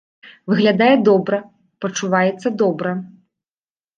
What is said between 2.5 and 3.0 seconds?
добра.